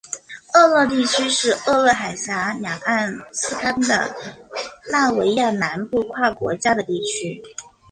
[0.55, 4.15] 厄勒地区是厄勒海峡两岸斯堪的
[4.91, 7.39] 纳维亚南部跨国家的地区。